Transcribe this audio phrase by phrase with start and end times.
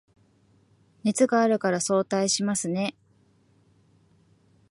[1.03, 2.97] 熱があるから早退しますね